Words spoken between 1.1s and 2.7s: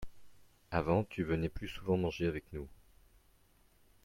venais plus souvent manger avec nous.